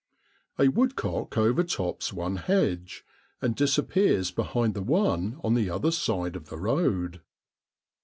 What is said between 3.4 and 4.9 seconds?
disappears behind the